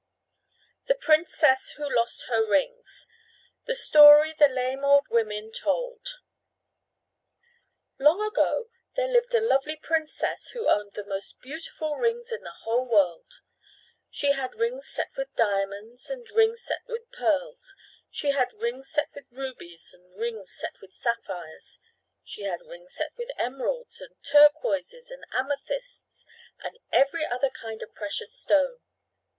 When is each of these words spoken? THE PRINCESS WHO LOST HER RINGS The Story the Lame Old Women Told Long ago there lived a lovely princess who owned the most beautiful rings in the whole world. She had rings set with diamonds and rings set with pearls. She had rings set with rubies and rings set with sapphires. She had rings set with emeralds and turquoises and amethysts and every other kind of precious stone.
THE 0.87 0.95
PRINCESS 0.95 1.73
WHO 1.77 1.95
LOST 1.95 2.23
HER 2.23 2.43
RINGS 2.43 3.05
The 3.67 3.75
Story 3.75 4.33
the 4.33 4.47
Lame 4.47 4.83
Old 4.83 5.05
Women 5.11 5.51
Told 5.51 6.15
Long 7.99 8.19
ago 8.19 8.69
there 8.95 9.07
lived 9.07 9.35
a 9.35 9.39
lovely 9.39 9.75
princess 9.75 10.47
who 10.55 10.67
owned 10.67 10.93
the 10.93 11.05
most 11.05 11.39
beautiful 11.39 11.97
rings 11.97 12.31
in 12.31 12.41
the 12.41 12.55
whole 12.63 12.89
world. 12.89 13.31
She 14.09 14.31
had 14.31 14.55
rings 14.55 14.87
set 14.89 15.11
with 15.15 15.35
diamonds 15.35 16.09
and 16.09 16.27
rings 16.31 16.63
set 16.63 16.81
with 16.87 17.11
pearls. 17.11 17.75
She 18.09 18.31
had 18.31 18.53
rings 18.53 18.89
set 18.89 19.11
with 19.13 19.25
rubies 19.29 19.93
and 19.93 20.15
rings 20.19 20.51
set 20.51 20.81
with 20.81 20.93
sapphires. 20.93 21.79
She 22.23 22.41
had 22.41 22.61
rings 22.61 22.95
set 22.95 23.11
with 23.19 23.29
emeralds 23.37 24.01
and 24.01 24.15
turquoises 24.23 25.11
and 25.11 25.25
amethysts 25.31 26.25
and 26.63 26.79
every 26.91 27.23
other 27.23 27.51
kind 27.51 27.83
of 27.83 27.93
precious 27.93 28.33
stone. 28.33 28.79